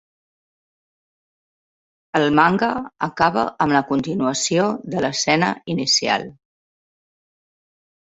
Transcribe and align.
El 2.21 2.25
manga 2.39 2.71
acaba 3.09 3.45
amb 3.67 3.77
la 3.77 3.85
continuació 3.93 4.67
de 4.97 5.07
l'escena 5.07 5.55
inicial. 5.77 6.31